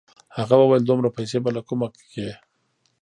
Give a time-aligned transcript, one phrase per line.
[0.37, 2.27] هغه وويل دومره پيسې به له کومه کې.